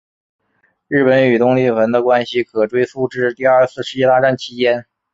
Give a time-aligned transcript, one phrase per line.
[0.87, 4.87] 日本与东帝汶的关系可追溯至第二次世界大战期间。